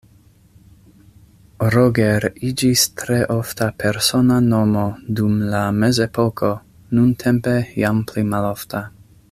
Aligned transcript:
Roger 1.75 2.25
iĝis 2.49 2.85
tre 3.01 3.19
ofta 3.35 3.67
persona 3.85 4.39
nomo 4.47 4.87
dum 5.21 5.39
la 5.53 5.63
mezepoko, 5.83 6.53
nuntempe 7.01 7.59
jam 7.85 8.05
pli 8.11 8.27
malofta. 8.35 8.87